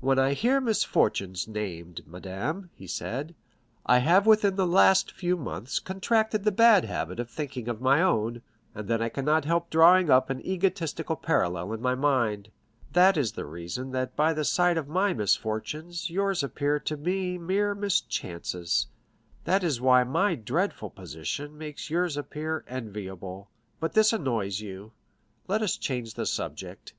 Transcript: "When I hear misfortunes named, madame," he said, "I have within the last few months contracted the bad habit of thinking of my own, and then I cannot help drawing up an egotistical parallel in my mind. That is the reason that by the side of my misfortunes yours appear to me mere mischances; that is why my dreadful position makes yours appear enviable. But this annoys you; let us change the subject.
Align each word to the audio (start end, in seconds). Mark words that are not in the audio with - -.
"When 0.00 0.18
I 0.18 0.32
hear 0.32 0.58
misfortunes 0.58 1.46
named, 1.46 2.00
madame," 2.06 2.70
he 2.74 2.86
said, 2.86 3.34
"I 3.84 3.98
have 3.98 4.24
within 4.26 4.56
the 4.56 4.66
last 4.66 5.12
few 5.12 5.36
months 5.36 5.80
contracted 5.80 6.44
the 6.44 6.50
bad 6.50 6.86
habit 6.86 7.20
of 7.20 7.28
thinking 7.28 7.68
of 7.68 7.78
my 7.82 8.00
own, 8.00 8.40
and 8.74 8.88
then 8.88 9.02
I 9.02 9.10
cannot 9.10 9.44
help 9.44 9.68
drawing 9.68 10.08
up 10.08 10.30
an 10.30 10.40
egotistical 10.40 11.14
parallel 11.16 11.74
in 11.74 11.82
my 11.82 11.94
mind. 11.94 12.48
That 12.92 13.18
is 13.18 13.32
the 13.32 13.44
reason 13.44 13.90
that 13.92 14.16
by 14.16 14.32
the 14.32 14.46
side 14.46 14.78
of 14.78 14.88
my 14.88 15.12
misfortunes 15.12 16.08
yours 16.08 16.42
appear 16.42 16.80
to 16.80 16.96
me 16.96 17.36
mere 17.36 17.74
mischances; 17.74 18.86
that 19.44 19.62
is 19.62 19.78
why 19.78 20.04
my 20.04 20.36
dreadful 20.36 20.88
position 20.88 21.58
makes 21.58 21.90
yours 21.90 22.16
appear 22.16 22.64
enviable. 22.66 23.50
But 23.78 23.92
this 23.92 24.14
annoys 24.14 24.60
you; 24.60 24.92
let 25.48 25.60
us 25.60 25.76
change 25.76 26.14
the 26.14 26.24
subject. 26.24 26.94